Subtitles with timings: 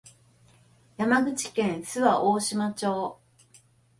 [0.97, 3.19] 山口県周防大島町